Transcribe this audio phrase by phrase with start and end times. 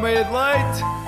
[0.00, 1.00] uma meia de leite.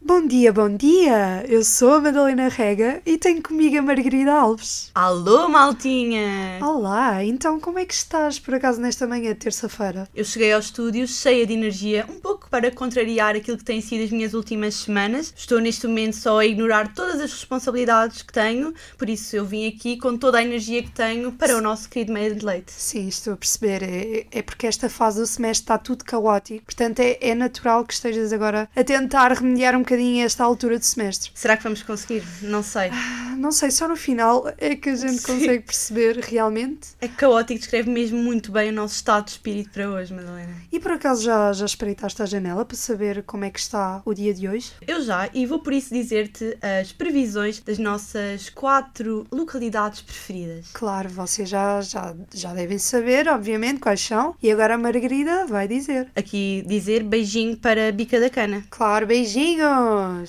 [0.00, 1.44] Bom dia, bom dia!
[1.48, 4.90] Eu sou a Madalena Rega e tenho comigo a Margarida Alves.
[4.94, 6.60] Alô, maltinha!
[6.62, 10.08] Olá, então como é que estás por acaso nesta manhã de terça-feira?
[10.14, 14.04] Eu cheguei ao estúdio cheia de energia, um pouco para contrariar aquilo que têm sido
[14.04, 15.34] as minhas últimas semanas.
[15.36, 19.66] Estou neste momento só a ignorar todas as responsabilidades que tenho, por isso eu vim
[19.66, 22.70] aqui com toda a energia que tenho para o nosso querido meio de leite.
[22.70, 23.82] Sim, estou a perceber.
[23.82, 27.94] É, é porque esta fase do semestre está tudo caótico, portanto é, é natural que
[27.94, 31.30] estejas agora a tentar remediar um bocadinho bocadinho esta altura do semestre.
[31.34, 32.22] Será que vamos conseguir?
[32.42, 32.90] Não sei.
[32.92, 35.34] Ah, não sei, só no final é que a gente Sim.
[35.34, 36.88] consegue perceber realmente.
[37.00, 40.54] É caótico, descreve mesmo muito bem o nosso estado de espírito para hoje, Madalena.
[40.72, 44.14] E por acaso já, já espreitaste a janela para saber como é que está o
[44.14, 44.72] dia de hoje?
[44.86, 50.68] Eu já, e vou por isso dizer-te as previsões das nossas quatro localidades preferidas.
[50.72, 54.34] Claro, vocês já, já, já devem saber, obviamente, quais são.
[54.42, 56.08] E agora a Margarida vai dizer.
[56.16, 58.64] Aqui dizer beijinho para Bica da Cana.
[58.70, 60.24] Claro, beijinho!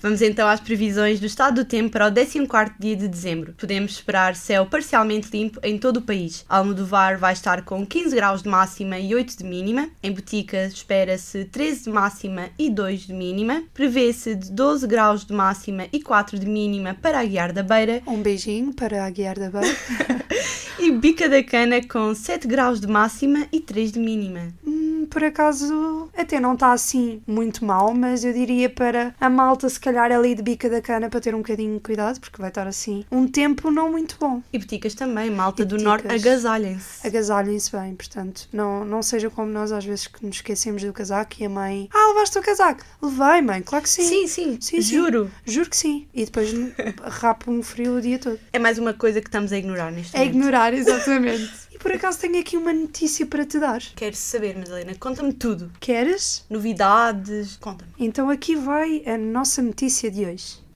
[0.00, 0.22] Vamos!
[0.22, 3.54] Então às previsões do estado do tempo para o 14 dia de dezembro.
[3.58, 6.44] Podemos esperar céu parcialmente limpo em todo o país.
[6.48, 9.88] Almodovar vai estar com 15 graus de máxima e 8 de mínima.
[10.02, 13.64] Em Botica espera-se 13 de máxima e 2 de mínima.
[13.74, 18.00] Prevê-se de 12 graus de máxima e 4 de mínima para a Guiar da Beira.
[18.06, 19.76] Um beijinho para a Guiar da Beira.
[20.78, 24.52] e Bica da Cana com 7 graus de máxima e 3 de mínima.
[25.10, 29.78] Por acaso até não está assim muito mal, mas eu diria para a malta se
[29.78, 32.66] calhar ali de bica da cana para ter um bocadinho de cuidado, porque vai estar
[32.66, 34.42] assim um tempo não muito bom.
[34.52, 37.06] E boticas também, malta e do norte, agasalhem-se.
[37.06, 41.36] Agasalhem-se bem, portanto, não, não seja como nós às vezes que nos esquecemos do casaco
[41.40, 42.84] e a mãe, ah, levaste o casaco?
[43.02, 44.02] Levei, mãe, claro que sim.
[44.02, 45.30] Sim, sim, sim juro.
[45.44, 45.52] Sim.
[45.52, 46.08] Juro que sim.
[46.14, 46.52] E depois
[47.02, 48.38] rapa um frio o dia todo.
[48.52, 50.34] É mais uma coisa que estamos a ignorar neste é momento.
[50.34, 51.67] É ignorar, exatamente.
[51.78, 53.80] Por acaso tenho aqui uma notícia para te dar.
[53.96, 54.94] Queres saber, Madalena?
[54.94, 55.70] Conta-me tudo.
[55.80, 56.44] Queres?
[56.50, 57.90] Novidades, conta-me.
[57.98, 60.67] Então aqui vai a nossa notícia de hoje.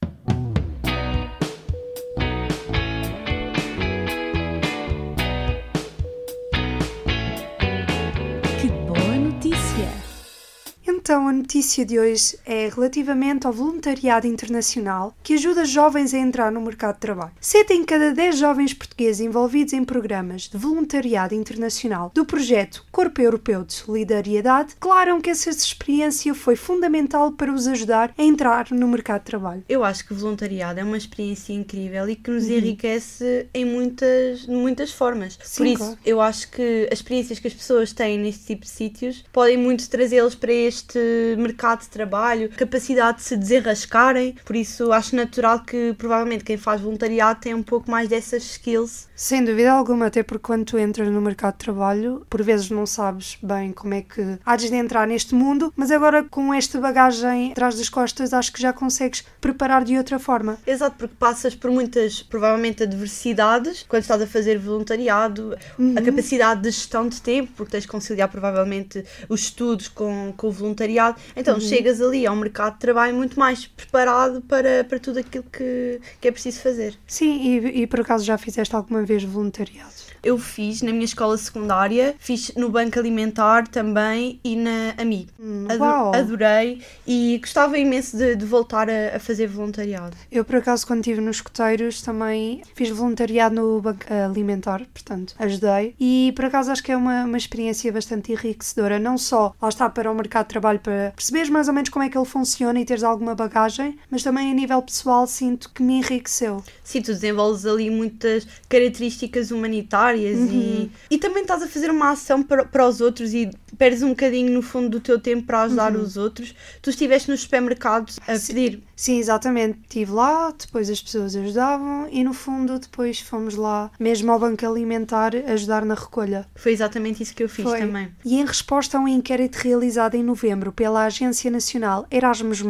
[11.02, 16.52] Então, a notícia de hoje é relativamente ao voluntariado internacional que ajuda jovens a entrar
[16.52, 17.32] no mercado de trabalho.
[17.40, 23.20] Sete em cada dez jovens portugueses envolvidos em programas de voluntariado internacional do projeto Corpo
[23.20, 28.86] Europeu de Solidariedade declaram que essa experiência foi fundamental para os ajudar a entrar no
[28.86, 29.64] mercado de trabalho.
[29.68, 32.58] Eu acho que o voluntariado é uma experiência incrível e que nos uhum.
[32.58, 35.36] enriquece em muitas, muitas formas.
[35.42, 35.98] Sim, Por isso, claro.
[36.06, 39.90] eu acho que as experiências que as pessoas têm neste tipo de sítios podem muito
[39.90, 45.60] trazê-los para este este mercado de trabalho, capacidade de se desenrascarem, por isso acho natural
[45.60, 49.08] que provavelmente quem faz voluntariado tem um pouco mais dessas skills.
[49.14, 52.84] Sem dúvida alguma, até porque quando tu entras no mercado de trabalho, por vezes não
[52.86, 57.52] sabes bem como é que há de entrar neste mundo, mas agora com esta bagagem
[57.52, 60.58] atrás das costas, acho que já consegues preparar de outra forma.
[60.66, 65.94] Exato, porque passas por muitas, provavelmente, adversidades quando estás a fazer voluntariado, uhum.
[65.96, 70.48] a capacidade de gestão de tempo, porque tens de conciliar provavelmente os estudos com, com
[70.48, 71.60] o voluntariado voluntariado, então uhum.
[71.60, 76.28] chegas ali ao mercado de trabalho muito mais preparado para, para tudo aquilo que, que
[76.28, 76.94] é preciso fazer.
[77.06, 80.11] Sim, e, e por acaso já fizeste alguma vez voluntariado?
[80.22, 85.28] Eu fiz na minha escola secundária, fiz no Banco Alimentar também e na AMI.
[85.38, 85.66] Hum,
[86.14, 90.16] adorei e gostava imenso de, de voltar a, a, fazer voluntariado.
[90.30, 95.94] Eu, por acaso, quando estive nos escoteiros, também fiz voluntariado no Banco Alimentar, portanto, ajudei.
[95.98, 99.88] E, por acaso, acho que é uma, uma experiência bastante enriquecedora, não só lá está
[99.88, 102.80] para o mercado de trabalho, para perceberes mais ou menos como é que ele funciona
[102.80, 106.62] e teres alguma bagagem, mas também a nível pessoal sinto que me enriqueceu.
[106.84, 110.48] Sim, tu desenvolves ali muitas características humanitárias uhum.
[110.52, 114.10] e, e também estás a fazer uma ação para, para os outros e perdes um
[114.10, 116.02] bocadinho no fundo do teu tempo para ajudar uhum.
[116.02, 116.54] os outros.
[116.80, 118.82] Tu estiveste nos supermercados a sim, pedir.
[118.94, 119.78] Sim, exatamente.
[119.82, 124.66] Estive lá, depois as pessoas ajudavam e no fundo depois fomos lá, mesmo ao banco
[124.66, 126.46] alimentar, ajudar na recolha.
[126.54, 127.78] Foi exatamente isso que eu fiz Foi.
[127.80, 128.10] também.
[128.24, 132.62] E em resposta a um inquérito realizado em novembro pela Agência Nacional Erasmus+,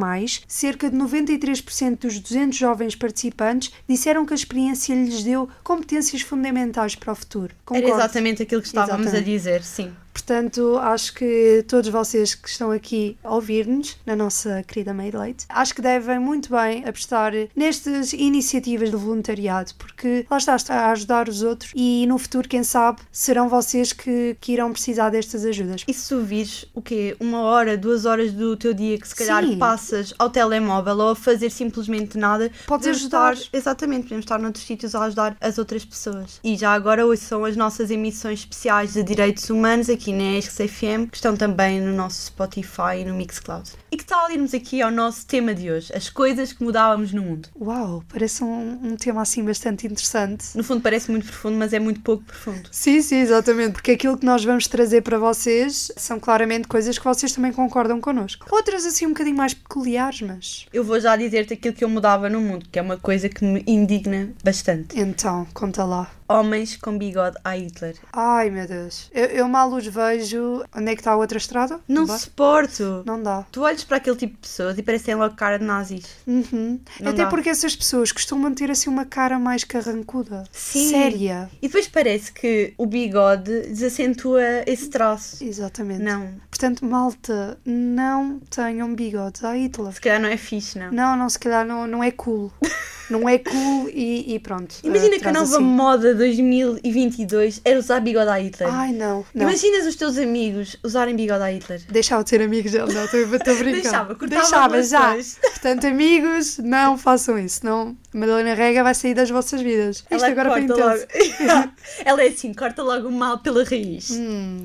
[0.46, 6.94] cerca de 93% dos 200 jovens participantes disseram que a experiência lhes deu competências fundamentais
[6.94, 7.31] para o futuro.
[7.64, 7.88] Concordo.
[7.88, 9.30] Era exatamente aquilo que estávamos exatamente.
[9.30, 9.94] a dizer, sim.
[10.12, 15.46] Portanto, acho que todos vocês que estão aqui a ouvir-nos, na nossa querida Made Late,
[15.48, 20.92] acho que devem muito bem apostar nestas iniciativas de voluntariado, porque lá está, está a
[20.92, 25.44] ajudar os outros e no futuro, quem sabe, serão vocês que, que irão precisar destas
[25.44, 25.84] ajudas.
[25.88, 27.16] E se tu vires o quê?
[27.18, 29.58] Uma hora, duas horas do teu dia que se calhar Sim.
[29.58, 33.34] passas ao telemóvel ou a fazer simplesmente nada, podes ajudar.
[33.34, 36.40] Estar, exatamente, podemos estar noutros sítios a ajudar as outras pessoas.
[36.44, 41.10] E já agora hoje são as nossas emissões especiais de direitos humanos aqui na ESC-FM,
[41.10, 43.70] que estão também no nosso Spotify e no Mixcloud.
[43.90, 47.20] E que tal irmos aqui ao nosso tema de hoje, as coisas que mudávamos no
[47.20, 47.50] mundo?
[47.60, 50.56] Uau, parece um, um tema assim bastante interessante.
[50.56, 52.70] No fundo parece muito profundo, mas é muito pouco profundo.
[52.70, 57.04] Sim, sim, exatamente, porque aquilo que nós vamos trazer para vocês são claramente coisas que
[57.04, 58.46] vocês também concordam connosco.
[58.50, 60.66] Outras assim um bocadinho mais peculiares, mas...
[60.72, 63.44] Eu vou já dizer-te aquilo que eu mudava no mundo, que é uma coisa que
[63.44, 64.98] me indigna bastante.
[64.98, 66.10] Então, conta lá.
[66.32, 67.96] Homens com bigode a Hitler.
[68.12, 69.10] Ai meu Deus.
[69.12, 70.64] Eu, eu mal os vejo.
[70.74, 71.80] Onde é que está a outra estrada?
[71.86, 73.02] Não, suporto.
[73.06, 73.44] Não dá.
[73.52, 76.06] Tu olhas para aquele tipo de pessoas e parecem logo cara de nazis.
[76.26, 76.80] Uhum.
[77.00, 77.26] Até dá.
[77.26, 80.44] porque essas pessoas costumam ter assim uma cara mais carrancuda.
[80.52, 80.90] Sim.
[80.90, 81.50] Séria.
[81.60, 85.42] E depois parece que o bigode desacentua esse traço.
[85.44, 86.02] Exatamente.
[86.02, 86.34] Não.
[86.50, 89.92] Portanto, malta, não tenham bigode a Hitler.
[89.92, 90.92] Se calhar não é fixe, não.
[90.92, 92.52] Não, não, se calhar não, não é cool.
[93.12, 94.74] não é cool e, e pronto.
[94.82, 95.64] Imagina uh, que a nova assim.
[95.64, 98.68] moda 2022 era usar bigode a Hitler.
[98.72, 99.24] Ai, não.
[99.34, 99.48] não.
[99.48, 101.82] Imaginas os teus amigos usarem bigode a Hitler?
[101.88, 103.82] Deixava de ser amigos dele, não, estou a brincar.
[103.82, 105.16] Deixava, cortava Deixava já.
[105.50, 107.96] Portanto, amigos, não façam isso, não.
[108.12, 110.04] A Madalena Rega vai sair das vossas vidas.
[110.10, 111.72] Ela Isto agora corta logo.
[112.04, 114.10] Ela é assim, corta logo o mal pela raiz.
[114.10, 114.64] Hum.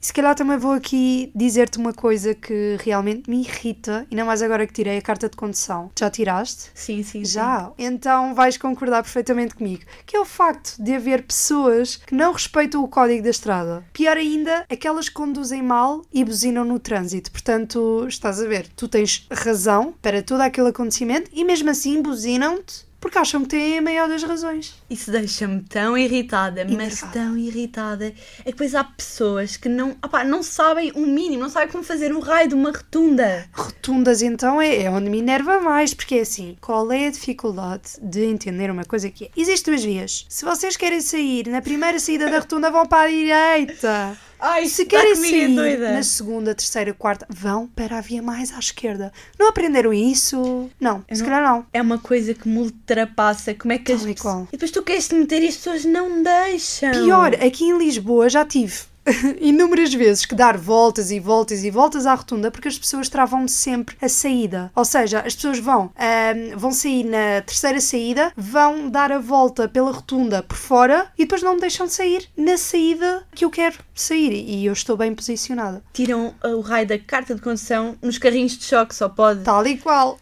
[0.00, 4.42] Se calhar também vou aqui dizer-te uma coisa que realmente me irrita, e não mais
[4.42, 5.90] agora que tirei a carta de condução.
[5.98, 6.70] Já tiraste?
[6.74, 7.24] Sim, sim.
[7.24, 7.66] Já?
[7.66, 7.72] Sim.
[7.78, 9.82] Então vais concordar perfeitamente comigo.
[10.04, 13.84] Que é o facto de haver pessoas que não respeitam o código da estrada.
[13.92, 17.30] Pior ainda, aquelas que conduzem mal e buzinam no trânsito.
[17.30, 22.85] Portanto, estás a ver, tu tens razão para todo aquele acontecimento e mesmo assim buzinam-te
[23.06, 24.74] porque acham que têm a maior das razões.
[24.90, 28.06] Isso deixa-me tão irritada, mas tão irritada.
[28.40, 31.84] É que depois há pessoas que não, opá, não sabem o mínimo, não sabem como
[31.84, 33.48] fazer um raio de uma rotunda.
[33.52, 37.92] Rotundas, então, é, é onde me enerva mais, porque é assim: qual é a dificuldade
[38.02, 39.30] de entender uma coisa que é?
[39.36, 40.26] Existem duas vias.
[40.28, 44.18] Se vocês querem sair na primeira saída da rotunda, vão para a direita.
[44.38, 45.92] Ai, se querem sair doida.
[45.92, 49.12] na segunda, terceira, quarta, vão para a via mais à esquerda.
[49.38, 50.68] Não aprenderam isso?
[50.80, 51.66] Não, Eu se não, calhar não.
[51.72, 53.54] É uma coisa que me ultrapassa.
[53.54, 54.48] Como é que as pessoas...
[54.48, 56.90] E depois tu queres te meter e as pessoas não deixam.
[56.92, 58.74] Pior, aqui em Lisboa já tive
[59.40, 63.46] inúmeras vezes que dar voltas e voltas e voltas à rotunda porque as pessoas travam
[63.46, 64.70] sempre a saída.
[64.74, 69.68] Ou seja, as pessoas vão, um, vão sair na terceira saída, vão dar a volta
[69.68, 73.78] pela rotunda por fora e depois não me deixam sair na saída que eu quero
[73.96, 75.82] sair e eu estou bem posicionada.
[75.92, 79.42] Tiram o raio da carta de condução nos carrinhos de choque, só pode.
[79.42, 80.18] Tal e qual.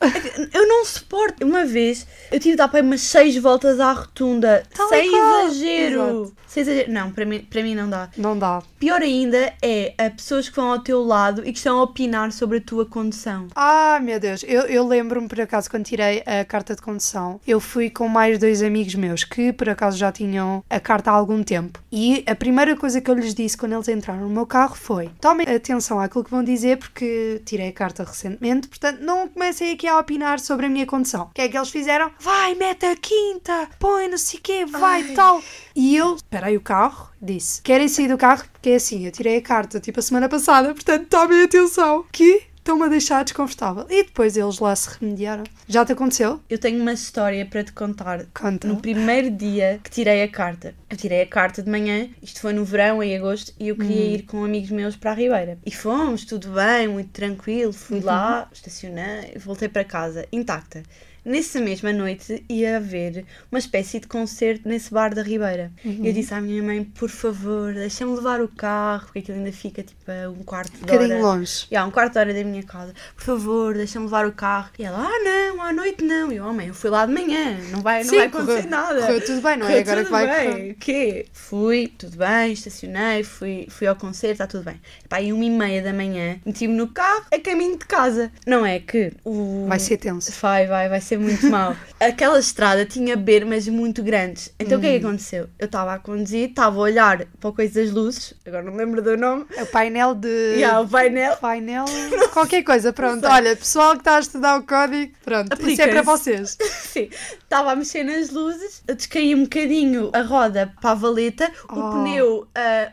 [0.52, 1.44] Eu não suporto.
[1.44, 4.62] Uma vez eu tive de dar para umas seis voltas à rotunda.
[4.74, 6.32] Tal sem exagero.
[6.46, 6.92] Sem exagero.
[6.92, 8.08] Não, para mim, para mim não dá.
[8.16, 8.62] Não dá.
[8.78, 12.32] Pior ainda é a pessoas que vão ao teu lado e que estão a opinar
[12.32, 13.48] sobre a tua condução.
[13.54, 14.44] Ah, meu Deus.
[14.46, 18.38] Eu, eu lembro-me, por acaso, quando tirei a carta de condução, eu fui com mais
[18.38, 21.80] dois amigos meus que, por acaso, já tinham a carta há algum tempo.
[21.90, 25.10] E a primeira coisa que eu lhes disse quando eles entraram no meu carro foi:
[25.18, 29.88] tomem atenção àquilo que vão dizer, porque tirei a carta recentemente, portanto, não comecem aqui
[29.88, 31.28] a opinar sobre a minha condução.
[31.30, 32.10] O que é que eles fizeram?
[32.20, 35.14] Vai, mete a quinta, põe não sei o quê, vai, Ai.
[35.14, 35.42] tal.
[35.74, 38.44] E eu parei o carro, disse: Querem sair do carro?
[38.52, 42.04] Porque é assim, eu tirei a carta tipo a semana passada, portanto tomem atenção.
[42.12, 43.86] Que estão-me a deixar desconfortável.
[43.90, 45.44] E depois eles lá se remediaram.
[45.68, 46.40] Já te aconteceu?
[46.48, 48.24] Eu tenho uma história para te contar.
[48.32, 48.66] Conta.
[48.66, 50.74] No primeiro dia que tirei a carta.
[50.88, 54.06] Eu tirei a carta de manhã, isto foi no verão, em agosto, e eu queria
[54.06, 54.14] hum.
[54.14, 55.58] ir com amigos meus para a Ribeira.
[55.64, 57.72] E fomos, tudo bem, muito tranquilo.
[57.72, 58.06] Fui uhum.
[58.06, 60.82] lá, estacionei, voltei para casa, intacta.
[61.24, 65.72] Nessa mesma noite ia haver uma espécie de concerto nesse bar da Ribeira.
[65.84, 66.00] Uhum.
[66.04, 69.82] Eu disse à minha mãe, por favor, deixa-me levar o carro, porque aquilo ainda fica
[69.82, 71.18] tipo a um quarto de um hora.
[71.18, 71.66] longe.
[71.70, 72.92] Yeah, um quarto de hora da minha casa.
[73.14, 74.70] Por favor, deixa-me levar o carro.
[74.78, 76.30] E ela, ah não, à noite não.
[76.30, 78.62] E eu, oh, mãe, eu fui lá de manhã, não vai, não Sim, vai acontecer
[78.64, 79.00] correu, nada.
[79.00, 80.70] Correu tudo bem, não é agora que vai bem.
[80.72, 81.26] O quê?
[81.32, 84.80] Fui, tudo bem, estacionei, fui, fui ao concerto, está tudo bem.
[85.08, 88.30] Pá, e uma e meia da manhã, meti-me no carro, a caminho de casa.
[88.46, 89.66] Não é que o...
[89.68, 90.30] Vai ser tenso.
[90.40, 91.76] Vai, vai, vai ser muito mal.
[92.00, 94.52] aquela estrada tinha bermas muito grandes.
[94.58, 94.78] Então hum.
[94.78, 95.08] o que é que hum.
[95.08, 95.48] aconteceu?
[95.58, 98.78] Eu estava a conduzir, estava a olhar para a coisa das luzes, agora não me
[98.78, 99.46] lembro do nome.
[99.56, 100.28] É o painel de.
[100.28, 101.36] Yeah, o painel.
[101.36, 101.84] Painel.
[102.32, 103.26] Qualquer coisa, pronto.
[103.26, 105.68] Olha, pessoal que está a estudar o código, pronto.
[105.68, 106.56] Isso é para vocês.
[106.92, 107.08] Sim.
[107.42, 111.90] Estava a mexer nas luzes, descaí um bocadinho a roda para a valeta, o oh.
[111.90, 112.46] pneu uh,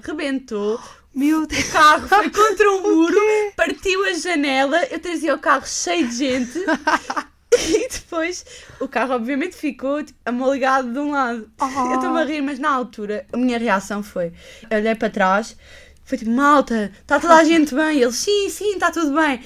[0.04, 0.80] rebentou
[1.14, 1.70] Meu Deus.
[1.70, 3.18] O carro foi contra um muro,
[3.56, 6.60] partiu a janela, eu trazia o carro cheio de gente.
[7.58, 8.46] E depois
[8.80, 11.50] o carro obviamente ficou tipo, amolegado de um lado.
[11.60, 11.66] Oh.
[11.92, 14.32] Eu estou a rir, mas na altura a minha reação foi:
[14.70, 15.56] eu olhei para trás,
[16.04, 18.00] foi tipo, malta, está toda a gente bem?
[18.00, 19.42] Eles, sim, sim, está tudo bem.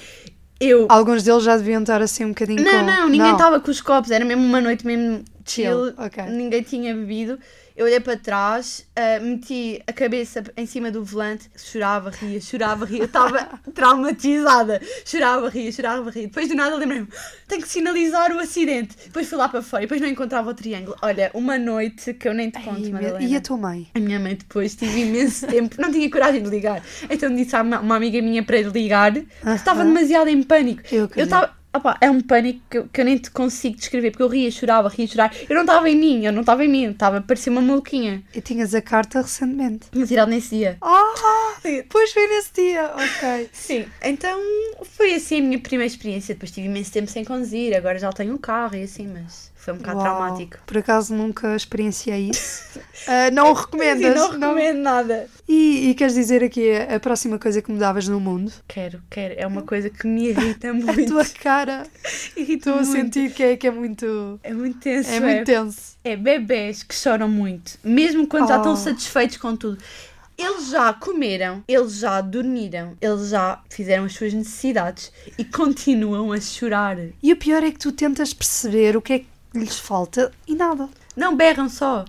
[0.58, 0.86] Eu.
[0.88, 2.86] Alguns deles já deviam estar assim um bocadinho Não, com...
[2.86, 6.24] não, ninguém estava com os copos, era mesmo uma noite mesmo chill, Chill, ok.
[6.24, 7.38] ninguém tinha bebido.
[7.76, 12.86] Eu olhei para trás, ah, meti a cabeça em cima do volante, chorava, ria, chorava,
[12.86, 13.00] ria.
[13.00, 14.80] Eu estava traumatizada.
[15.04, 16.22] Chorava, ria, chorava, ria.
[16.22, 17.06] Depois do nada lembrei-me,
[17.46, 18.96] tenho que sinalizar o acidente.
[19.04, 20.96] Depois fui lá para fora e depois não encontrava o triângulo.
[21.02, 23.22] Olha, uma noite que eu nem te conto, Ai, Madalena.
[23.22, 23.88] E a tua mãe?
[23.94, 26.82] A minha mãe depois tive imenso tempo, não tinha coragem de ligar.
[27.10, 29.92] Então disse a uma, uma amiga minha para ligar, porque estava Aham.
[29.92, 30.82] demasiado em pânico.
[30.90, 31.55] Eu Eu estava.
[31.76, 34.50] Opá, é um pânico que eu, que eu nem te consigo descrever, porque eu ria,
[34.50, 35.34] chorava, ria, chorava.
[35.48, 38.22] Eu não estava em mim, eu não estava em mim, estava, parecia uma maluquinha.
[38.34, 39.90] E tinhas a carta recentemente.
[39.90, 40.78] Tinha tirado nesse dia.
[40.80, 43.50] Ah, depois foi nesse dia, ok.
[43.52, 44.40] Sim, então
[44.84, 46.34] foi assim a minha primeira experiência.
[46.34, 49.74] Depois tive imenso tempo sem conduzir, agora já tenho um carro e assim, mas foi
[49.74, 50.58] um bocado Uau, traumático.
[50.64, 52.78] Por acaso nunca experienciei isso.
[53.08, 54.14] Ah, não o recomendas?
[54.14, 55.28] Sim, não recomendo nada.
[55.46, 58.50] E, e queres dizer aqui a, a próxima coisa que mudavas no mundo?
[58.66, 59.34] Quero, quero.
[59.36, 61.06] É uma coisa que me irrita A muito.
[61.06, 61.86] tua cara.
[62.36, 64.40] Estou a sentir que é, que é muito.
[64.42, 65.10] É muito tenso.
[65.10, 65.78] É muito tenso.
[66.02, 68.58] É bebés que choram muito, mesmo quando já Oh.
[68.58, 69.78] estão satisfeitos com tudo.
[70.38, 76.40] Eles já comeram, eles já dormiram, eles já fizeram as suas necessidades e continuam a
[76.40, 76.96] chorar.
[77.22, 80.54] E o pior é que tu tentas perceber o que é que lhes falta e
[80.54, 80.88] nada.
[81.16, 82.04] Não berram só.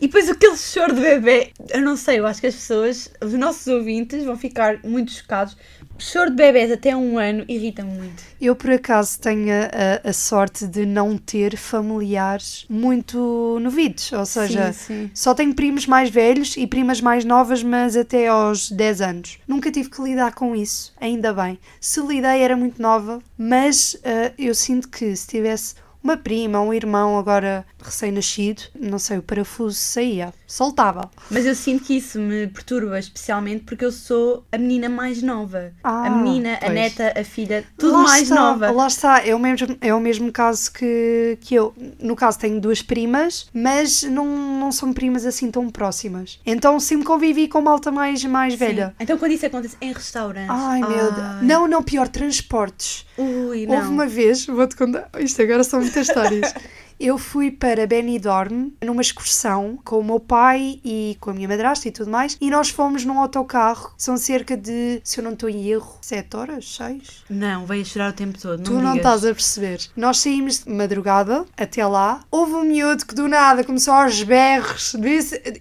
[0.00, 3.32] E depois aquele choro de bebê, eu não sei, eu acho que as pessoas, os
[3.34, 5.56] nossos ouvintes vão ficar muito chocados.
[5.98, 8.22] Choro de bebés até um ano irrita-me muito.
[8.40, 14.10] Eu, por acaso, tenho a, a sorte de não ter familiares muito novitos.
[14.12, 15.10] Ou seja, sim, sim.
[15.14, 19.38] só tenho primos mais velhos e primas mais novas, mas até aos 10 anos.
[19.46, 21.58] Nunca tive que lidar com isso, ainda bem.
[21.80, 26.72] Se lidei, era muito nova, mas ah, eu sinto que se tivesse uma prima, um
[26.74, 31.10] irmão agora recém-nascido, não sei, o parafuso saía, soltava.
[31.30, 35.72] Mas eu sinto que isso me perturba especialmente porque eu sou a menina mais nova.
[35.82, 36.72] Ah, a menina, a pois.
[36.72, 38.70] neta, a filha, tudo Lá mais está, nova.
[38.70, 41.74] Lá está, é o mesmo, é o mesmo caso que, que eu.
[42.00, 44.26] No caso, tenho duas primas, mas não,
[44.58, 46.40] não são primas assim tão próximas.
[46.44, 48.58] Então sempre convivi com malta mais, mais Sim.
[48.58, 48.94] velha.
[48.98, 50.50] Então quando isso acontece em restaurantes.
[50.50, 51.42] Ai meu Deus.
[51.42, 53.06] Não, não, pior, transportes.
[53.16, 53.76] Ui, não.
[53.76, 56.54] Houve uma vez, vou-te contar, isto agora são muitas histórias.
[57.00, 61.88] Eu fui para Benidorm numa excursão com o meu pai e com a minha madrasta
[61.88, 63.92] e tudo mais, e nós fomos num autocarro.
[63.98, 67.24] São cerca de, se eu não estou em erro, 7 horas, 6?
[67.28, 68.62] Não, veio chorar o tempo todo.
[68.62, 69.80] Tu não, me não estás a perceber.
[69.96, 72.20] Nós saímos de madrugada até lá.
[72.30, 74.94] Houve um miúdo que do nada começou aos berros.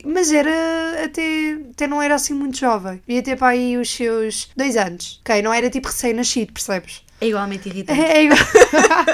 [0.06, 3.02] Mas era até, até não era assim muito jovem.
[3.08, 5.20] Devia ter para aí os seus dois anos.
[5.22, 7.02] Ok, não era tipo recém-nascido, percebes?
[7.22, 8.02] É igualmente irritante.
[8.02, 8.40] É igual.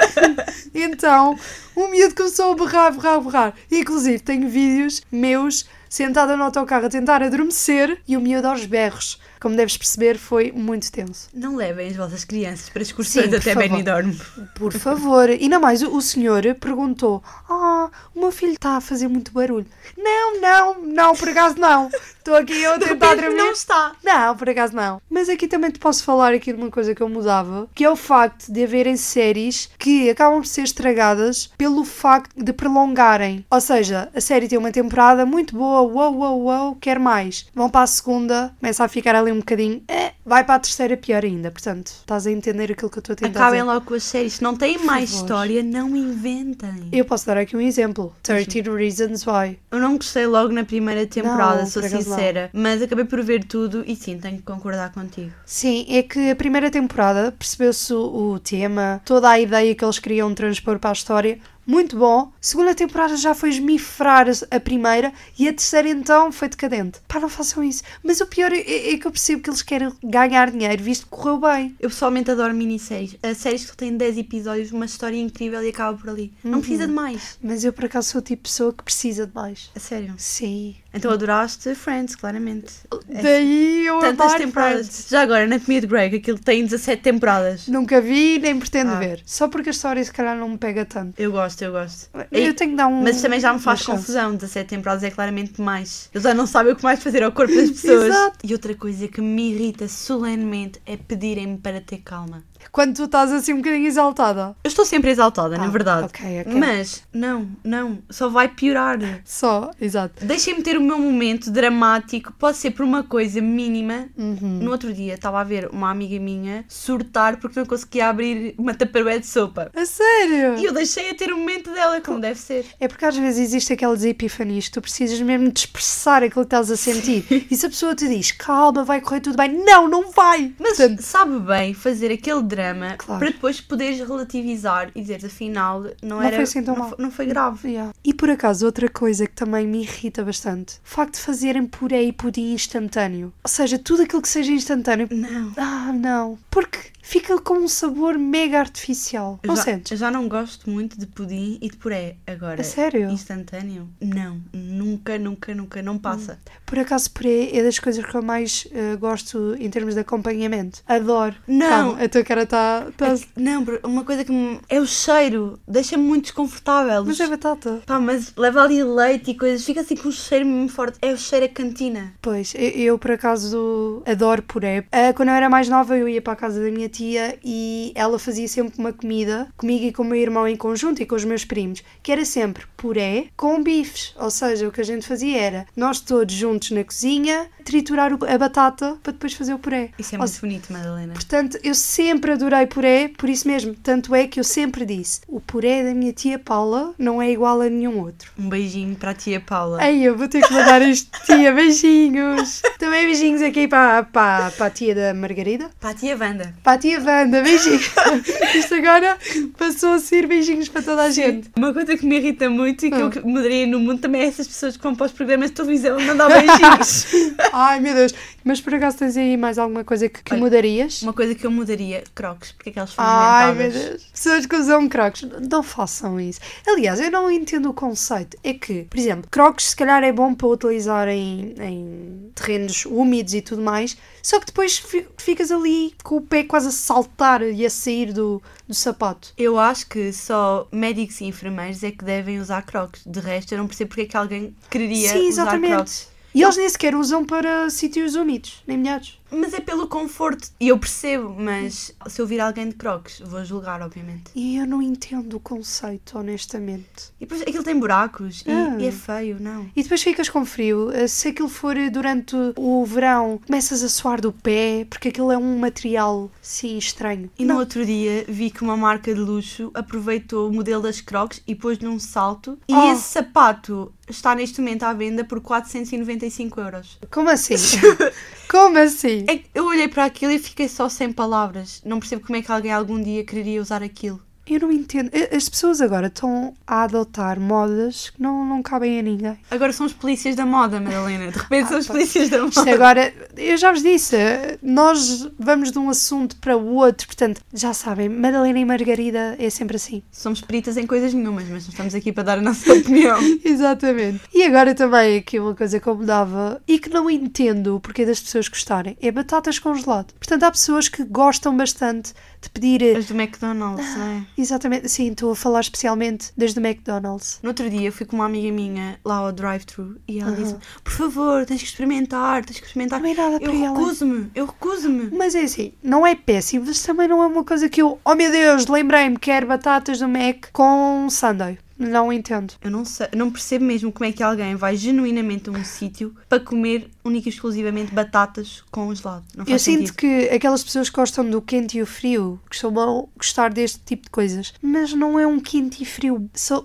[0.74, 1.38] então,
[1.76, 3.54] o miúdo começou a berrar, berrar, berrar.
[3.70, 9.20] Inclusive, tenho vídeos meus sentada no autocarro a tentar adormecer e o miúdo aos berros.
[9.40, 11.28] Como deves perceber, foi muito tenso.
[11.32, 13.68] Não levem as vossas crianças para excursões Sim, até favor.
[13.68, 14.12] Benidorm.
[14.54, 15.30] Por favor.
[15.30, 19.32] E não mais, o, o senhor perguntou: Ah, o meu filho está a fazer muito
[19.32, 19.66] barulho.
[19.96, 21.90] Não, não, não, por acaso não.
[22.28, 23.36] Estou aqui eu a tentar dormir.
[23.38, 23.92] Não está.
[24.04, 25.00] Não, por acaso não.
[25.08, 27.90] Mas aqui também te posso falar aqui de uma coisa que eu mudava, que é
[27.90, 33.46] o facto de haverem séries que acabam por ser estragadas pelo facto de prolongarem.
[33.50, 37.46] Ou seja, a série tem uma temporada muito boa, uou, uou, uou, quer mais.
[37.54, 40.96] Vão para a segunda, começa a ficar ali um bocadinho, eh, vai para a terceira
[40.96, 41.50] pior ainda.
[41.50, 43.72] Portanto, estás a entender aquilo que eu estou a tentar Acabem dizer.
[43.72, 44.34] logo com as séries.
[44.34, 46.88] Se não têm mais história, não inventem.
[46.92, 48.14] Eu posso dar aqui um exemplo.
[48.22, 49.58] 13 Reasons Why.
[49.70, 52.02] Eu não gostei logo na primeira temporada, Não, sou acaso não.
[52.16, 52.50] sincera.
[52.52, 55.32] Mas acabei por ver tudo e sim, tenho que concordar contigo.
[55.46, 60.32] Sim, é que a primeira temporada percebeu-se o tema, toda a ideia que eles queriam
[60.34, 61.38] transpor para a história.
[61.70, 62.32] Muito bom.
[62.40, 66.98] Segunda temporada já foi esmifrar a- primeira e a terceira então foi decadente.
[67.06, 67.82] Pá, não façam isso.
[68.02, 68.58] Mas o pior é,
[68.92, 71.76] é que eu percebo que eles querem ganhar dinheiro, visto que correu bem.
[71.78, 73.16] Eu pessoalmente adoro minisséries.
[73.22, 76.32] As séries que têm 10 episódios, uma história incrível e acaba por ali.
[76.42, 77.38] Não precisa de mais.
[77.42, 79.70] Mas eu por acaso sou o tipo de pessoa que precisa de mais.
[79.76, 80.14] A sério.
[80.16, 80.74] Sim.
[80.98, 82.72] Então adoraste Friends, claramente.
[83.08, 84.86] É Daí eu Tantas temporadas.
[84.86, 85.06] Friends.
[85.08, 87.68] Já agora, Anatomia de Grey, que aquilo tem 17 temporadas.
[87.68, 88.98] Nunca vi nem pretendo Ah.
[88.98, 89.22] ver.
[89.24, 91.20] Só porque a história se calhar não me pega tanto.
[91.20, 92.08] Eu gosto, eu gosto.
[92.32, 93.02] Eu tenho que dar um.
[93.02, 94.34] Mas também já me faz confusão.
[94.34, 96.08] 17 temporadas é claramente demais.
[96.12, 98.06] Eles já não sabem o que mais fazer ao corpo das pessoas.
[98.06, 98.38] Exato.
[98.44, 102.42] E outra coisa que me irrita solenemente é pedirem-me para ter calma.
[102.72, 104.54] Quando tu estás assim um bocadinho exaltada.
[104.64, 106.04] Eu estou sempre exaltada, Ah, na verdade.
[106.06, 106.54] ok, ok.
[106.54, 108.98] Mas, não, não, só vai piorar.
[109.24, 110.24] Só, exato.
[110.24, 114.08] Deixem-me ter o meu momento dramático, pode ser por uma coisa mínima.
[114.16, 114.58] Uhum.
[114.62, 118.74] No outro dia estava a ver uma amiga minha surtar porque não conseguia abrir uma
[118.74, 119.70] taparoé de sopa.
[119.74, 120.58] A sério?
[120.58, 122.64] E eu deixei a ter o momento dela, como deve ser.
[122.78, 126.54] É porque às vezes existe aquelas epifanias que tu precisas mesmo de expressar aquilo que
[126.54, 127.24] estás a sentir.
[127.50, 130.52] e se a pessoa te diz, calma, vai correr tudo bem, não, não vai!
[130.58, 132.57] Mas Portanto, sabe bem fazer aquele drama
[132.98, 133.18] Claro.
[133.20, 136.88] para depois poderes relativizar e dizer afinal não, Não era foi assim tão não, mal.
[136.90, 137.68] foi- não foi grave.
[137.68, 137.92] Yeah.
[138.04, 142.02] E por acaso, outra coisa que também me irrita bastante: o facto de fazerem puré
[142.02, 143.32] e pudim instantâneo.
[143.44, 145.08] Ou seja, tudo aquilo que seja instantâneo.
[145.10, 145.52] Não.
[145.56, 146.38] Ah, não.
[146.50, 149.40] Porque fica com um sabor mega artificial.
[149.42, 149.92] Eu Não já, sentes?
[149.92, 152.16] eu já não gosto muito de pudim e de puré.
[152.26, 153.08] Agora, A sério?
[153.10, 153.88] instantâneo?
[153.98, 154.38] Não.
[154.52, 155.80] Nunca, nunca, nunca.
[155.82, 156.38] Não passa.
[156.66, 160.82] Por acaso, puré é das coisas que eu mais eh, gosto em termos de acompanhamento.
[160.86, 161.34] Adoro.
[161.46, 161.68] Não.
[161.94, 162.86] Calma, a tua cara está.
[162.94, 163.06] Tá...
[163.08, 164.60] É que- não, uma coisa que me...
[164.68, 165.58] é o cheiro.
[165.66, 167.04] Deixa-me muito desconfortável.
[167.06, 167.80] Mas é batata.
[167.86, 169.64] Pá, mas leva ali leite e coisas.
[169.64, 170.98] Fica assim com um cheiro mesmo forte.
[171.00, 172.12] É o cheiro a cantina.
[172.20, 174.84] Pois, eu, eu, por acaso adoro puré.
[174.92, 177.92] Ah, quando eu era mais nova, eu ia para a casa da minha tia e
[177.94, 181.14] ela fazia sempre uma comida comigo e com o meu irmão em conjunto e com
[181.14, 184.14] os meus primos, que era sempre puré com bifes.
[184.16, 188.38] Ou seja, o que a gente fazia era nós todos juntos na cozinha triturar a
[188.38, 189.90] batata para depois fazer o puré.
[189.98, 191.12] Isso é Ou muito bonito, Madalena.
[191.12, 193.74] Portanto, eu sempre adorei puré, por isso mesmo.
[193.74, 197.60] Tanto é que eu sempre disse: o puré da minha tia Paula não é igual
[197.60, 198.32] a nenhum outro.
[198.38, 199.84] Um beijinho para a tia Paula.
[199.84, 201.52] Ei, eu vou ter que mandar isto, tia.
[201.52, 202.62] Beijinhos.
[202.78, 205.70] Também beijinhos aqui para, para, para a tia da Margarida.
[205.80, 206.54] Para a tia Wanda.
[206.62, 207.90] Para a tia Wanda, beijinhos.
[208.54, 209.18] Isto agora
[209.56, 211.50] passou a ser beijinhos para toda a gente.
[211.56, 213.10] Uma coisa que me irrita muito e que Ah.
[213.16, 216.00] eu mudaria no mundo também é essas pessoas que vão para os programas de televisão
[216.00, 217.06] mandar beijinhos.
[217.52, 218.14] Ai, meu Deus.
[218.44, 221.02] Mas por acaso tens aí mais alguma coisa que, que Olha, mudarias?
[221.02, 223.70] Uma coisa que eu mudaria, crocs, porque aquelas são Ai, meu.
[223.70, 224.04] Deus.
[224.04, 226.40] Pessoas que usam crocs, não façam isso.
[226.66, 228.38] Aliás, eu não entendo o conceito.
[228.42, 233.34] É que, por exemplo, crocs se calhar é bom para utilizar em, em terrenos úmidos
[233.34, 237.42] e tudo mais, só que depois fi- ficas ali com o pé quase a saltar
[237.42, 239.32] e a sair do, do sapato.
[239.36, 243.02] Eu acho que só médicos e enfermeiros é que devem usar crocs.
[243.06, 245.74] De resto, eu não percebo porque é que alguém quereria Sim, usar exatamente.
[245.74, 246.08] crocs.
[246.34, 249.17] E eles nem sequer usam para sítios úmidos, nem molhados.
[249.30, 250.48] Mas é pelo conforto.
[250.60, 254.30] E eu percebo, mas se eu vir alguém de crocs, vou julgar, obviamente.
[254.34, 257.12] E eu não entendo o conceito, honestamente.
[257.20, 258.76] E depois aquilo tem buracos e- Ah.
[258.78, 259.68] e, é feio, não.
[259.76, 260.90] E depois ficas com frio.
[260.92, 265.36] Eh, Se aquilo for durante o verão, começas a suar do pé, porque aquilo é
[265.38, 267.30] um material, sim, estranho.
[267.38, 271.42] E no outro dia vi que uma marca de luxo aproveitou o modelo das Crocs
[271.46, 272.58] e pôs num salto.
[272.68, 272.92] E Oh.
[272.92, 276.98] esse sapato está neste momento à venda por 495 euros.
[277.10, 277.54] Como assim?
[278.48, 279.26] Como assim?
[279.28, 281.82] É eu olhei para aquilo e fiquei só sem palavras.
[281.84, 284.22] Não percebo como é que alguém algum dia quereria usar aquilo.
[284.48, 285.10] Eu não entendo.
[285.12, 289.38] Eh, As pessoas agora estão a adotar modas que não, não cabem a ninguém.
[289.50, 291.30] Agora são os polícias da moda, Madalena.
[291.30, 292.72] De repente são os polícias da Isto moda.
[292.74, 294.16] agora, eu já vos disse,
[294.62, 299.50] nós vamos de um assunto para o outro, portanto, já sabem, Madalena e Margarida é
[299.50, 300.02] sempre assim.
[300.10, 303.18] Somos peritas em coisas nenhumas, mas não estamos aqui para dar a nossa opinião.
[303.44, 304.20] Exatamente.
[304.32, 308.06] E agora também aqui uma coisa que eu mudava e que não entendo o porquê
[308.06, 310.12] das pessoas gostarem é batatas congelado.
[310.14, 312.82] Portanto, há pessoas que gostam bastante de pedir.
[312.82, 314.22] eh, As do McDonald's, não é?
[314.36, 317.38] Exatamente, sim, estou a falar especialmente das do McDonald's.
[317.42, 320.92] No outro dia fui com uma amiga minha lá ao drive-thru e ela disse: Por
[320.92, 323.00] favor, tens que experimentar, tens que experimentar.
[323.00, 325.10] Não é nada eu recuso-me, eu recuso-me.
[325.16, 328.14] Mas é assim, não é péssimo, mas também não é uma coisa que eu, oh
[328.14, 331.58] meu Deus, lembrei-me, quero batatas do Mac com sundae.
[331.78, 332.54] Não entendo.
[332.60, 336.14] Eu não sei, não percebo mesmo como é que alguém vai genuinamente a um sítio
[336.28, 339.24] para comer única e exclusivamente batatas com gelado.
[339.36, 339.86] Não faz Eu sentido.
[339.88, 344.04] sinto que aquelas pessoas que gostam do quente e o frio costumam gostar deste tipo
[344.04, 346.64] de coisas, mas não é um quente e frio so-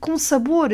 [0.00, 0.70] com sabor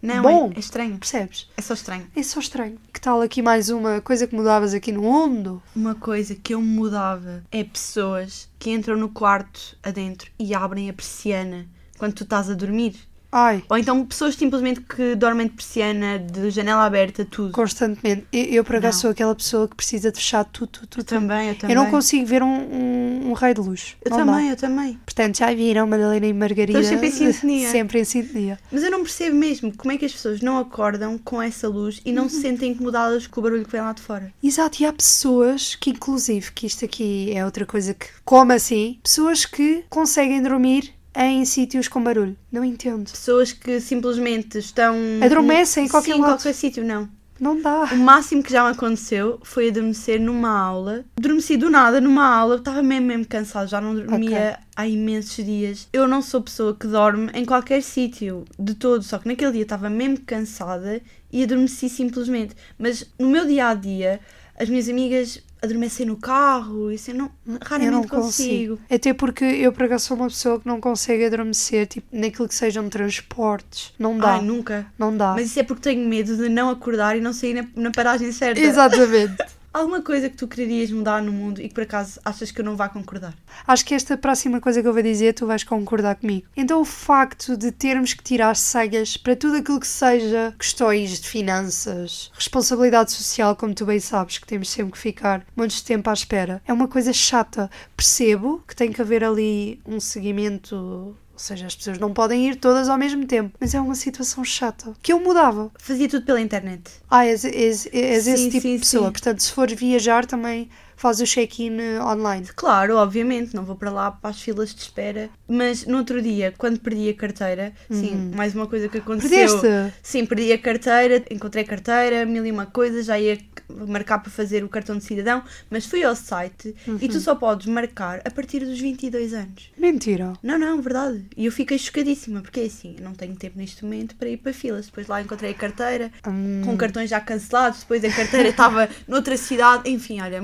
[0.00, 0.50] Não, bom.
[0.54, 0.96] é, é estranho.
[0.98, 1.48] Percebes?
[1.56, 2.06] É só estranho.
[2.16, 2.78] É só estranho.
[2.92, 5.62] Que tal aqui mais uma coisa que mudavas aqui no mundo?
[5.74, 10.92] Uma coisa que eu mudava é pessoas que entram no quarto adentro e abrem a
[10.94, 11.66] persiana
[11.98, 12.94] quando tu estás a dormir.
[13.38, 17.52] Ai, Ou então pessoas simplesmente que dormem de persiana, de janela aberta, tudo.
[17.52, 18.26] constantemente.
[18.32, 19.00] Eu, eu por acaso Não.
[19.02, 21.04] sou aquela pessoa que precisa de fechar tudo, tudo, Eu tudo.
[21.04, 21.76] também, eu também.
[21.76, 23.94] Eu não consigo ver um, um, um raio de luz.
[24.02, 24.24] Eu Não dá.
[24.32, 24.94] também, eu também.
[25.04, 26.80] Portanto, já viram Madalena e Margarida.
[26.80, 27.70] Estão sempre em sintonia.
[27.70, 28.58] Sempre em sintonia.
[28.72, 32.00] Mas eu não percebo mesmo como é que as pessoas não acordam com essa luz
[32.06, 32.28] e não Uhum.
[32.30, 34.32] se sentem incomodadas com o barulho que vem lá de fora.
[34.42, 38.98] Exato, e há pessoas que, inclusive, que isto aqui é outra coisa que, como assim,
[39.02, 42.36] pessoas que conseguem dormir em sítios com barulho.
[42.52, 43.10] Não entendo.
[43.10, 44.94] Pessoas que simplesmente estão.
[45.22, 46.34] Adormecem em qualquer Sim, lado.
[46.34, 47.08] qualquer sítio, não.
[47.38, 47.84] Não dá.
[47.92, 51.04] O máximo que já me aconteceu foi adormecer numa aula.
[51.18, 54.64] Adormeci do nada numa aula, estava mesmo, mesmo cansado, já não dormia okay.
[54.74, 55.88] há imensos dias.
[55.92, 59.62] Eu não sou pessoa que dorme em qualquer sítio, de todo, só que naquele dia
[59.62, 61.00] estava mesmo cansada
[61.30, 62.54] e adormeci simplesmente.
[62.78, 64.20] Mas no meu dia a dia,
[64.58, 67.30] as minhas amigas adormecer no carro, isso eu não,
[67.62, 68.76] raramente eu não consigo.
[68.76, 68.80] consigo.
[68.90, 72.54] Até porque eu, por acaso, sou uma pessoa que não consegue adormecer, tipo, naquilo que
[72.54, 73.92] sejam transportes.
[73.98, 74.34] Não dá.
[74.34, 74.86] Ai, nunca.
[74.98, 75.32] Não dá.
[75.32, 78.30] Mas isso é porque tenho medo de não acordar e não sair na, na paragem
[78.32, 78.60] certa.
[78.60, 79.36] Exatamente.
[79.76, 82.64] Alguma coisa que tu querias mudar no mundo e que por acaso achas que eu
[82.64, 83.34] não vá concordar?
[83.66, 86.46] Acho que esta próxima coisa que eu vou dizer tu vais concordar comigo.
[86.56, 91.28] Então o facto de termos que tirar cegas para tudo aquilo que seja questões de
[91.28, 96.14] finanças, responsabilidade social, como tu bem sabes, que temos sempre que ficar muito tempo à
[96.14, 97.70] espera, é uma coisa chata.
[97.94, 102.56] Percebo que tem que haver ali um seguimento ou seja, as pessoas não podem ir
[102.56, 103.54] todas ao mesmo tempo.
[103.60, 104.94] Mas é uma situação chata.
[105.02, 105.70] Que eu mudava.
[105.78, 106.90] Fazia tudo pela internet.
[107.10, 109.06] Ah, és, és, és sim, esse tipo sim, de pessoa.
[109.06, 109.12] Sim.
[109.12, 112.46] Portanto, se fores viajar também faz o check-in eh, online.
[112.56, 115.28] Claro, obviamente, não vou para lá para as filas de espera.
[115.46, 118.00] Mas no outro dia, quando perdi a carteira, uhum.
[118.00, 119.60] sim, mais uma coisa que aconteceu.
[119.60, 119.94] Perdeste?
[120.02, 124.30] Sim, perdi a carteira, encontrei a carteira, mil e uma coisa, já ia marcar para
[124.30, 126.98] fazer o cartão de cidadão, mas fui ao site uhum.
[127.00, 127.20] e tu uhum.
[127.20, 129.70] só podes marcar a partir dos 22 anos.
[129.76, 130.32] Mentira.
[130.42, 131.24] Não, não, verdade.
[131.36, 134.52] E eu fiquei chocadíssima, porque é assim, não tenho tempo neste momento para ir para
[134.52, 134.86] filas.
[134.86, 136.62] Depois lá encontrei a carteira, hum.
[136.64, 140.40] com cartões já cancelados, depois a carteira estava noutra cidade, enfim, olha,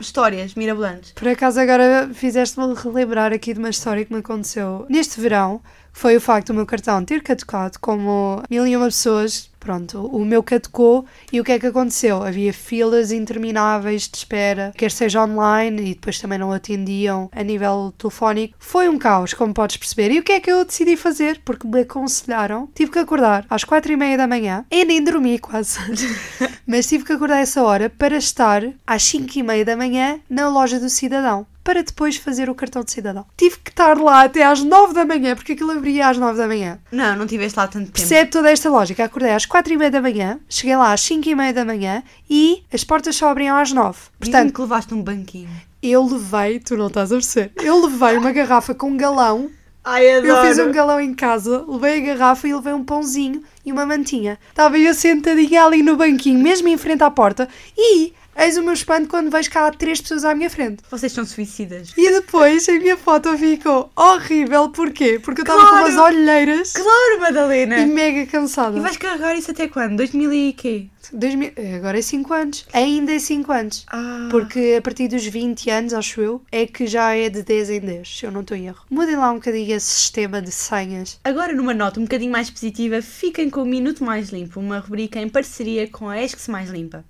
[0.00, 1.12] histórias mirabolantes.
[1.12, 5.60] Por acaso agora fizeste-me relembrar aqui de uma história que me aconteceu neste verão,
[5.92, 10.24] foi o facto do meu cartão ter caducado como mil e uma pessoas Pronto, o
[10.24, 12.22] meu caducou e o que é que aconteceu?
[12.22, 17.92] Havia filas intermináveis de espera, quer seja online e depois também não atendiam a nível
[17.98, 18.54] telefónico.
[18.58, 20.10] Foi um caos, como podes perceber.
[20.10, 21.42] E o que é que eu decidi fazer?
[21.44, 22.68] Porque me aconselharam.
[22.74, 25.78] Tive que acordar às quatro e meia da manhã e nem dormi quase.
[26.66, 30.48] Mas tive que acordar essa hora para estar às cinco e meia da manhã na
[30.48, 33.26] loja do cidadão para depois fazer o cartão de cidadão.
[33.36, 36.46] Tive que estar lá até às 9 da manhã, porque aquilo abria às 9 da
[36.46, 36.78] manhã.
[36.90, 37.98] Não, não tiveste lá tanto tempo.
[37.98, 39.04] Percebe toda esta lógica.
[39.04, 42.02] Acordei às 4 e meia da manhã, cheguei lá às 5 e meia da manhã
[42.28, 43.98] e as portas só abriam às 9.
[44.18, 45.50] Portanto, que levaste um banquinho.
[45.82, 49.50] Eu levei, tu não estás a perceber, eu levei uma garrafa com um galão
[49.82, 50.26] Ai, adoro.
[50.26, 53.86] Eu fiz um galão em casa, levei a garrafa e levei um pãozinho e uma
[53.86, 54.38] mantinha.
[54.50, 58.72] Estava eu sentadinha ali no banquinho, mesmo em frente à porta, e Eis o meu
[58.72, 60.82] espanto quando vejo há três pessoas à minha frente.
[60.90, 61.92] Vocês são suicidas.
[61.94, 64.70] E depois a minha foto ficou horrível.
[64.70, 65.20] Porquê?
[65.22, 65.84] Porque eu estava claro.
[65.84, 66.72] com umas olheiras.
[66.72, 67.80] Claro, Madalena.
[67.80, 68.78] E mega cansada.
[68.78, 69.98] E vais carregar isso até quando?
[69.98, 70.86] 2000 e quê?
[71.12, 72.66] 2000, agora é 5 anos.
[72.72, 73.84] Ainda é 5 anos.
[73.88, 74.28] Ah.
[74.30, 77.80] Porque a partir dos 20 anos, acho eu, é que já é de 10 em
[77.80, 78.86] 10, se eu não estou em erro.
[78.88, 81.20] Mudem lá um bocadinho esse sistema de senhas.
[81.22, 85.20] Agora, numa nota um bocadinho mais positiva, fiquem com o Minuto Mais Limpo, uma rubrica
[85.20, 87.04] em parceria com a Esque-se Mais Limpa.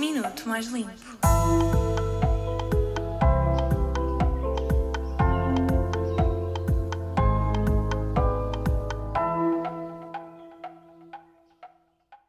[0.00, 0.90] Minuto Mais Limpo.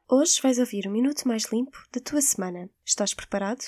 [0.10, 2.70] Hoje vais ouvir o Minuto Mais Limpo da tua semana.
[2.86, 3.64] Estás preparado?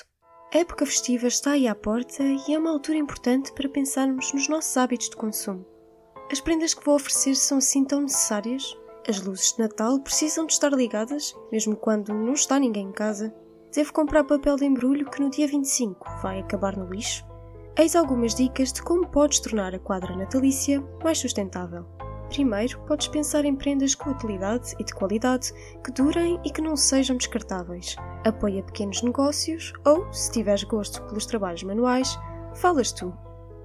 [0.53, 4.49] A época festiva está aí à porta e é uma altura importante para pensarmos nos
[4.49, 5.65] nossos hábitos de consumo.
[6.29, 8.77] As prendas que vou oferecer são assim tão necessárias?
[9.07, 13.33] As luzes de Natal precisam de estar ligadas, mesmo quando não está ninguém em casa?
[13.73, 17.25] Devo comprar papel de embrulho que no dia 25 vai acabar no lixo?
[17.75, 21.83] Eis algumas dicas de como podes tornar a quadra natalícia mais sustentável.
[22.29, 25.51] Primeiro, podes pensar em prendas com utilidade e de qualidade
[25.83, 27.95] que durem e que não sejam descartáveis.
[28.23, 32.15] Apoia pequenos negócios ou, se tiveres gosto pelos trabalhos manuais,
[32.53, 33.11] falas tu.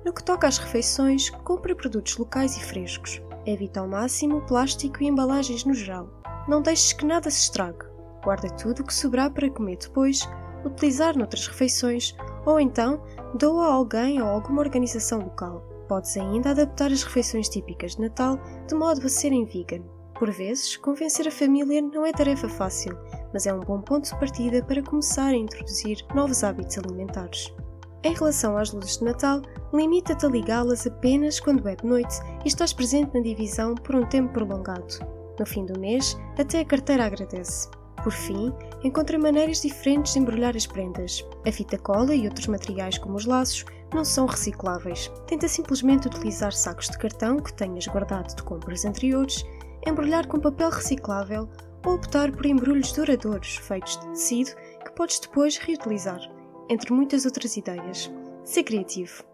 [0.07, 3.21] No que toca às refeições, compra produtos locais e frescos.
[3.45, 6.09] Evita ao máximo plástico e embalagens no geral.
[6.49, 10.29] Não deixes que nada se estrague guarda tudo o que sobrar para comer depois,
[10.65, 13.03] utilizar noutras refeições ou então
[13.35, 15.63] doa a alguém ou alguma organização local.
[15.89, 19.83] Podes ainda adaptar as refeições típicas de Natal de modo a serem vegan.
[20.19, 22.99] Por vezes, convencer a família não é tarefa fácil,
[23.33, 27.55] mas é um bom ponto de partida para começar a introduzir novos hábitos alimentares.
[28.03, 32.49] Em relação às luzes de Natal, limita-te a ligá-las apenas quando é de noite e
[32.49, 34.99] estás presente na divisão por um tempo prolongado.
[35.39, 37.69] No fim do mês, até a carteira agradece.
[38.03, 41.25] Por fim, encontra maneiras diferentes de embrulhar as prendas.
[41.47, 45.11] A fita cola e outros materiais como os laços não são recicláveis.
[45.27, 49.45] Tenta simplesmente utilizar sacos de cartão que tenhas guardado de compras anteriores,
[49.87, 51.49] embrulhar com papel reciclável
[51.85, 54.51] ou optar por embrulhos duradouros feitos de tecido
[54.85, 56.21] que podes depois reutilizar,
[56.69, 58.11] entre muitas outras ideias.
[58.45, 59.25] Ser criativo.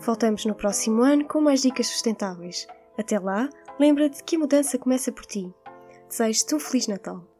[0.00, 2.66] Voltamos no próximo ano com mais dicas sustentáveis.
[2.98, 5.52] Até lá, lembra-te que a mudança começa por ti.
[6.08, 7.33] Desejo-te um Feliz Natal.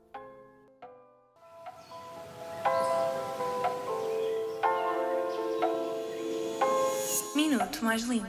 [7.85, 8.27] Mais limpo.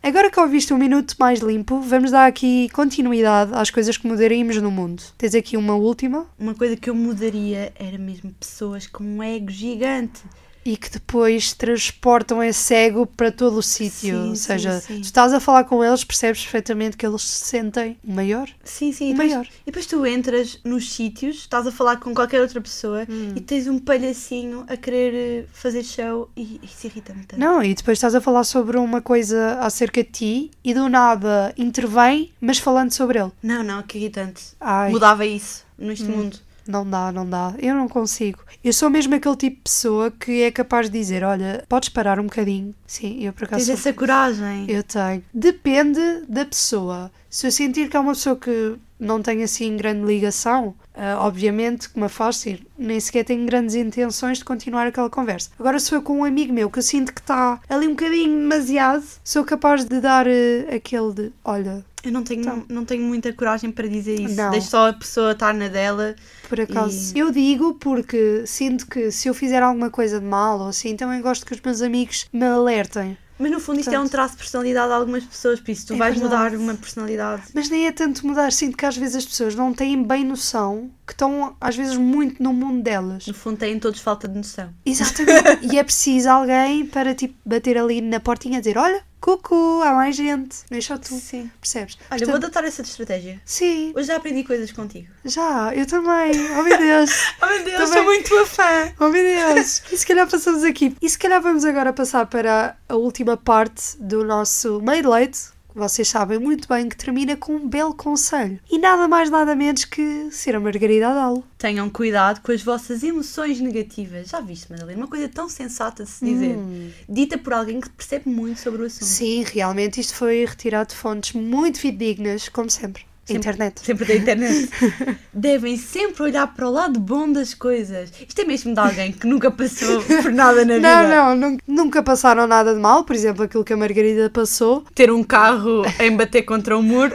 [0.00, 4.56] Agora que ouviste um minuto mais limpo, vamos dar aqui continuidade às coisas que mudaríamos
[4.58, 5.02] no mundo.
[5.18, 6.28] Tens aqui uma última?
[6.38, 10.22] Uma coisa que eu mudaria era mesmo pessoas com um ego gigante
[10.64, 14.28] e que depois transportam esse ego para todo o sítio.
[14.28, 15.00] Ou seja, sim, sim.
[15.00, 18.48] tu estás a falar com eles, percebes perfeitamente que eles se sentem maior.
[18.64, 19.10] Sim, sim.
[19.10, 19.46] E depois, maior.
[19.46, 23.32] E depois tu entras nos sítios, estás a falar com qualquer outra pessoa hum.
[23.36, 27.40] e tens um palhacinho a querer eh, fazer show e isso irrita-me tanto.
[27.40, 31.52] Não, e depois estás a falar sobre uma coisa acerca de ti e do nada
[31.56, 33.32] intervém, mas falando sobre ele.
[33.42, 34.42] Não, não, que irritante.
[34.60, 34.90] Ai.
[34.90, 36.16] Mudava isso neste hum.
[36.16, 36.38] mundo.
[36.66, 37.54] Não dá, não dá.
[37.58, 38.40] Eu não consigo.
[38.62, 42.20] Eu sou mesmo aquele tipo de pessoa que é capaz de dizer: Olha, podes parar
[42.20, 42.74] um bocadinho.
[42.86, 43.66] Sim, eu por acaso.
[43.66, 43.74] Tens sou...
[43.74, 44.66] essa coragem.
[44.68, 45.22] Eu tenho.
[45.32, 47.10] Depende da pessoa.
[47.28, 51.90] Se eu sentir que é uma pessoa que não tem assim grande ligação, uh, obviamente
[51.90, 55.50] que me afasto nem sequer tenho grandes intenções de continuar aquela conversa.
[55.58, 58.38] Agora, se for com um amigo meu que eu sinto que está ali um bocadinho
[58.38, 63.02] demasiado, sou capaz de dar uh, aquele de: Olha, eu não tenho, então, não tenho
[63.02, 64.34] muita coragem para dizer isso.
[64.34, 64.50] Não.
[64.50, 66.16] Deixo só a pessoa estar na dela.
[66.48, 67.16] Por acaso.
[67.16, 67.18] E...
[67.18, 71.20] Eu digo porque sinto que se eu fizer alguma coisa de mal ou assim, também
[71.20, 73.16] gosto que os meus amigos me alertem.
[73.38, 75.94] Mas no fundo isto é um traço de personalidade de algumas pessoas, por isso tu
[75.94, 76.54] é vais verdade.
[76.54, 77.42] mudar uma personalidade.
[77.52, 80.90] Mas nem é tanto mudar, sinto que às vezes as pessoas não têm bem noção
[81.04, 83.26] que estão às vezes muito no mundo delas.
[83.26, 84.72] No fundo têm todos falta de noção.
[84.86, 85.66] Exatamente.
[85.72, 89.92] e é preciso alguém para tipo bater ali na portinha e dizer: Olha, Cucu, há
[89.92, 91.14] mais gente, não é só tu.
[91.14, 91.48] Sim.
[91.60, 91.96] Percebes?
[91.96, 93.40] Olha, Portanto, vou adotar essa estratégia.
[93.44, 93.92] Sim.
[93.94, 95.06] Hoje já aprendi coisas contigo.
[95.24, 96.32] Já, eu também.
[96.58, 97.10] Oh meu Deus.
[97.40, 97.92] oh meu Deus, também.
[97.92, 98.92] sou muito tua fã.
[98.98, 99.80] Oh meu Deus.
[99.92, 100.96] E se calhar passamos aqui.
[101.00, 105.38] E se calhar vamos agora passar para a última parte do nosso Made Late,
[105.74, 108.58] vocês sabem muito bem que termina com um belo conselho.
[108.70, 111.44] E nada mais nada menos que ser a Margarida Adalo.
[111.58, 114.28] Tenham cuidado com as vossas emoções negativas.
[114.28, 114.98] Já viste, Madalena?
[114.98, 116.56] Uma coisa tão sensata de se dizer.
[116.56, 116.90] Hum.
[117.08, 119.04] Dita por alguém que percebe muito sobre o assunto.
[119.04, 123.04] Sim, realmente isto foi retirado de fontes muito fidedignas, como sempre.
[123.24, 123.80] Sempre, internet.
[123.80, 124.70] Sempre da internet.
[125.32, 128.12] Devem sempre olhar para o lado bom das coisas.
[128.26, 131.08] Isto é mesmo de alguém que nunca passou por nada na vida.
[131.08, 133.04] Não, não, nunca passaram nada de mal.
[133.04, 134.84] Por exemplo, aquilo que a Margarida passou.
[134.92, 137.14] Ter um carro em bater contra o muro.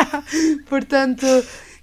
[0.66, 1.26] Portanto,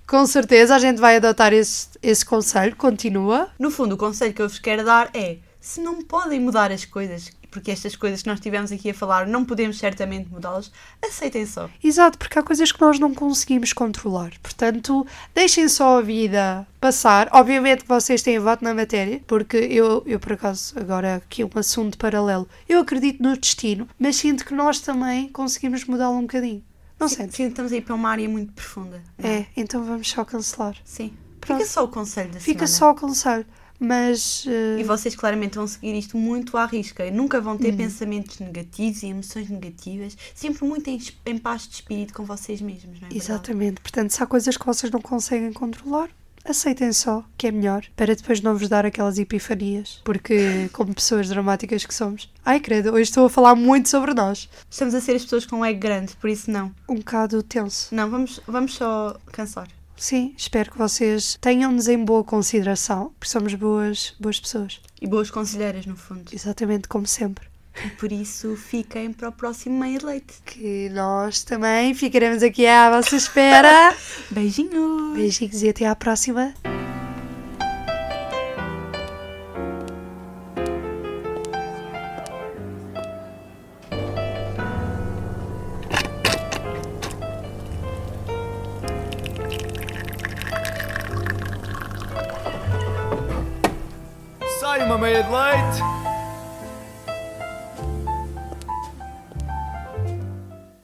[0.08, 2.76] com certeza a gente vai adotar esse, esse conselho.
[2.76, 3.48] Continua.
[3.60, 6.84] No fundo, o conselho que eu vos quero dar é: se não podem mudar as
[6.84, 10.72] coisas porque estas coisas que nós tivemos aqui a falar não podemos certamente mudá-las,
[11.04, 11.70] aceitem só.
[11.84, 14.32] Exato, porque há coisas que nós não conseguimos controlar.
[14.42, 17.30] Portanto, deixem só a vida passar.
[17.34, 21.50] Obviamente que vocês têm voto na matéria, porque eu, eu por acaso, agora aqui um
[21.56, 26.64] assunto paralelo, eu acredito no destino, mas sinto que nós também conseguimos mudá-lo um bocadinho.
[27.00, 27.30] Não sei.
[27.32, 29.02] Sim, estamos aí para uma área muito profunda.
[29.18, 29.28] É?
[29.28, 30.76] é, então vamos só cancelar.
[30.86, 31.14] Sim.
[31.40, 31.60] Pronto.
[31.60, 32.80] Fica só o conselho da Fica semana.
[32.80, 33.46] só o conselho.
[33.84, 34.46] Mas.
[34.46, 34.80] Uh...
[34.80, 37.10] E vocês claramente vão seguir isto muito à risca.
[37.10, 37.78] Nunca vão ter hum.
[37.78, 40.16] pensamentos negativos e emoções negativas.
[40.36, 43.12] Sempre muito em, em paz de espírito com vocês mesmos, não é?
[43.16, 43.58] Exatamente.
[43.58, 43.82] Verdade?
[43.82, 46.10] Portanto, se há coisas que vocês não conseguem controlar,
[46.46, 50.00] aceitem só que é melhor para depois não vos dar aquelas epifanias.
[50.04, 52.32] Porque, como pessoas dramáticas que somos.
[52.46, 54.48] Ai, credo, hoje estou a falar muito sobre nós.
[54.70, 56.72] Estamos a ser as pessoas com um ego grande, por isso não.
[56.88, 57.94] Um bocado tenso.
[57.96, 59.68] Não, vamos, vamos só cansar.
[60.02, 64.82] Sim, espero que vocês tenham-nos em boa consideração, porque somos boas, boas pessoas.
[65.00, 66.24] E boas conselheiras, no fundo.
[66.34, 67.48] Exatamente, como sempre.
[67.86, 70.42] E por isso fiquem para o próximo meio leite.
[70.44, 73.96] Que nós também ficaremos aqui à vossa espera.
[74.32, 75.14] Beijinhos!
[75.14, 76.52] Beijinhos e até à próxima.